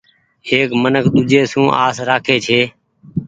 [0.49, 2.61] ايڪ منک ۮيجھي سون آس رکي ڇي۔